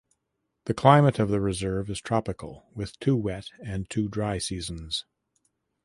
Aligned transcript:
The 0.65 0.73
climate 0.73 1.19
of 1.19 1.29
the 1.29 1.39
reserve 1.39 1.87
is 1.87 2.01
tropical 2.01 2.71
with 2.73 2.97
two 2.99 3.15
wet 3.15 3.51
and 3.63 3.87
two 3.87 4.09
dry 4.09 4.39
seasons. 4.39 5.05